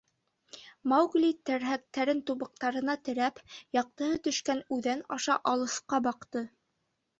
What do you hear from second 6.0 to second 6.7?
баҡты.